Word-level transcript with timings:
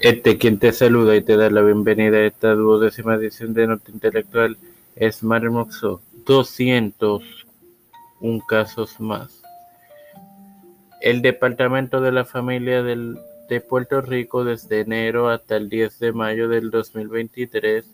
Este 0.00 0.38
quien 0.38 0.60
te 0.60 0.72
saluda 0.72 1.16
y 1.16 1.22
te 1.22 1.36
da 1.36 1.50
la 1.50 1.60
bienvenida 1.60 2.18
a 2.18 2.26
esta 2.26 2.54
duodécima 2.54 3.16
edición 3.16 3.52
de 3.52 3.66
Nota 3.66 3.90
Intelectual 3.90 4.56
es 4.94 5.24
Mario 5.24 5.50
Moxo. 5.50 6.00
201 6.24 8.46
casos 8.46 9.00
más. 9.00 9.42
El 11.00 11.20
Departamento 11.20 12.00
de 12.00 12.12
la 12.12 12.24
Familia 12.24 12.84
del, 12.84 13.18
de 13.48 13.60
Puerto 13.60 14.00
Rico 14.00 14.44
desde 14.44 14.82
enero 14.82 15.30
hasta 15.30 15.56
el 15.56 15.68
10 15.68 15.98
de 15.98 16.12
mayo 16.12 16.48
del 16.48 16.70
2023 16.70 17.84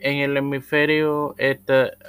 en 0.00 0.16
el 0.16 0.36
hemisferio 0.36 1.36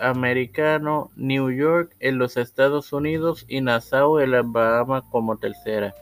americano, 0.01 1.11
New 1.15 1.51
York 1.51 1.95
en 1.99 2.17
los 2.17 2.37
Estados 2.37 2.91
Unidos 2.91 3.45
y 3.47 3.61
Nassau 3.61 4.17
en 4.17 4.31
las 4.31 4.51
Bahamas 4.51 5.03
como 5.11 5.37
tercera. 5.37 5.93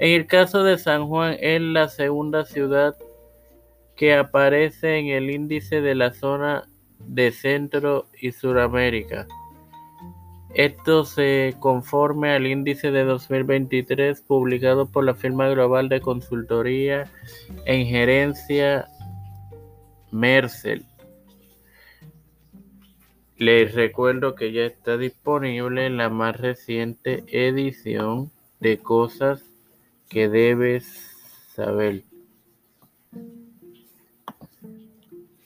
En 0.00 0.20
el 0.20 0.26
caso 0.26 0.64
de 0.64 0.76
San 0.76 1.06
Juan 1.06 1.36
es 1.38 1.60
la 1.60 1.88
segunda 1.88 2.44
ciudad 2.44 2.96
que 3.94 4.12
aparece 4.12 4.98
en 4.98 5.06
el 5.06 5.30
índice 5.30 5.82
de 5.82 5.94
la 5.94 6.12
zona 6.12 6.68
de 6.98 7.30
Centro 7.30 8.08
y 8.20 8.32
Suramérica. 8.32 9.28
Esto 10.54 11.04
se 11.04 11.54
conforme 11.60 12.32
al 12.32 12.46
índice 12.46 12.90
de 12.90 13.04
2023 13.04 14.20
publicado 14.22 14.86
por 14.86 15.04
la 15.04 15.14
firma 15.14 15.48
global 15.48 15.88
de 15.88 16.00
consultoría 16.00 17.10
en 17.66 17.86
gerencia 17.86 18.88
Mercel. 20.10 20.84
Les 23.36 23.74
recuerdo 23.74 24.34
que 24.34 24.52
ya 24.52 24.64
está 24.64 24.96
disponible 24.96 25.90
la 25.90 26.08
más 26.08 26.40
reciente 26.40 27.22
edición 27.28 28.30
de 28.60 28.78
cosas 28.78 29.44
que 30.08 30.28
debes 30.28 30.86
saber. 31.54 32.04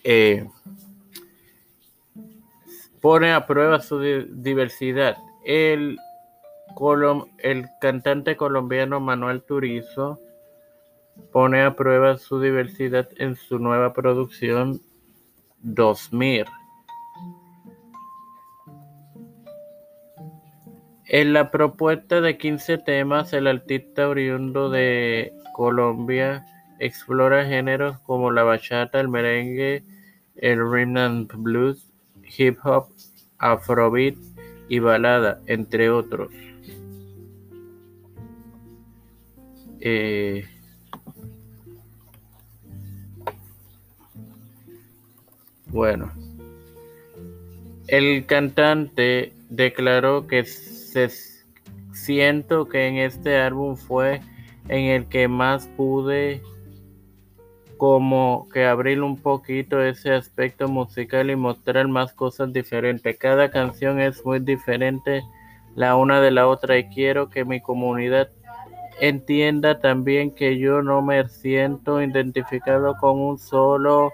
Eh, 0.04 0.46
pone 3.00 3.32
a 3.32 3.46
prueba 3.46 3.80
su 3.80 3.98
diversidad. 4.00 5.16
El, 5.44 5.98
el 7.38 7.66
cantante 7.80 8.36
colombiano 8.36 9.00
Manuel 9.00 9.42
Turizo 9.42 10.18
pone 11.32 11.62
a 11.62 11.74
prueba 11.74 12.18
su 12.18 12.40
diversidad 12.40 13.08
en 13.16 13.36
su 13.36 13.58
nueva 13.58 13.92
producción 13.92 14.80
2000. 15.62 16.46
En 21.12 21.32
la 21.32 21.50
propuesta 21.50 22.20
de 22.20 22.38
15 22.38 22.78
temas, 22.78 23.32
el 23.32 23.48
artista 23.48 24.08
oriundo 24.08 24.70
de 24.70 25.32
Colombia 25.54 26.46
explora 26.78 27.44
géneros 27.44 27.98
como 28.00 28.30
la 28.30 28.44
bachata, 28.44 29.00
el 29.00 29.08
merengue, 29.08 29.82
el 30.36 30.60
rhythm 30.60 30.96
and 30.96 31.32
blues, 31.36 31.89
hip 32.36 32.58
hop, 32.64 32.88
afrobeat 33.38 34.16
y 34.68 34.78
balada, 34.78 35.40
entre 35.46 35.90
otros. 35.90 36.32
Eh, 39.80 40.44
bueno, 45.66 46.12
el 47.88 48.26
cantante 48.26 49.32
declaró 49.48 50.26
que 50.26 50.44
se 50.44 51.08
siento 51.92 52.68
que 52.68 52.86
en 52.86 52.96
este 52.96 53.36
álbum 53.38 53.76
fue 53.76 54.20
en 54.68 54.84
el 54.84 55.06
que 55.06 55.28
más 55.28 55.66
pude 55.76 56.42
como 57.80 58.46
que 58.52 58.66
abrir 58.66 59.00
un 59.00 59.16
poquito 59.16 59.82
ese 59.82 60.12
aspecto 60.12 60.68
musical 60.68 61.30
y 61.30 61.34
mostrar 61.34 61.88
más 61.88 62.12
cosas 62.12 62.52
diferentes. 62.52 63.16
Cada 63.16 63.50
canción 63.50 63.98
es 63.98 64.22
muy 64.22 64.38
diferente 64.38 65.22
la 65.76 65.96
una 65.96 66.20
de 66.20 66.30
la 66.30 66.46
otra 66.46 66.76
y 66.76 66.90
quiero 66.90 67.30
que 67.30 67.46
mi 67.46 67.62
comunidad 67.62 68.28
entienda 69.00 69.80
también 69.80 70.30
que 70.30 70.58
yo 70.58 70.82
no 70.82 71.00
me 71.00 71.26
siento 71.30 72.02
identificado 72.02 72.98
con 72.98 73.18
un 73.18 73.38
solo 73.38 74.12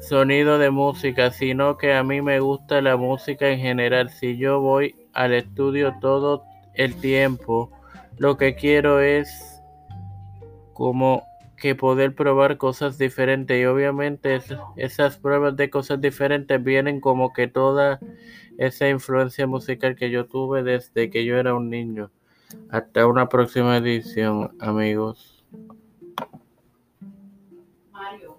sonido 0.00 0.58
de 0.58 0.70
música, 0.70 1.30
sino 1.30 1.76
que 1.78 1.94
a 1.94 2.02
mí 2.02 2.20
me 2.20 2.40
gusta 2.40 2.80
la 2.80 2.96
música 2.96 3.48
en 3.48 3.60
general. 3.60 4.10
Si 4.10 4.36
yo 4.36 4.60
voy 4.60 4.96
al 5.12 5.32
estudio 5.32 5.94
todo 6.00 6.42
el 6.74 6.96
tiempo, 6.96 7.70
lo 8.18 8.36
que 8.36 8.56
quiero 8.56 8.98
es 8.98 9.62
como 10.72 11.22
que 11.56 11.74
poder 11.74 12.14
probar 12.14 12.56
cosas 12.58 12.98
diferentes 12.98 13.60
y 13.60 13.64
obviamente 13.64 14.40
esas 14.76 15.18
pruebas 15.18 15.56
de 15.56 15.70
cosas 15.70 16.00
diferentes 16.00 16.62
vienen 16.62 17.00
como 17.00 17.32
que 17.32 17.48
toda 17.48 18.00
esa 18.58 18.88
influencia 18.88 19.46
musical 19.46 19.96
que 19.96 20.10
yo 20.10 20.26
tuve 20.26 20.62
desde 20.62 21.10
que 21.10 21.24
yo 21.24 21.36
era 21.36 21.54
un 21.54 21.70
niño. 21.70 22.10
Hasta 22.70 23.06
una 23.06 23.28
próxima 23.28 23.76
edición, 23.76 24.54
amigos. 24.60 25.44
Mario. 27.92 28.38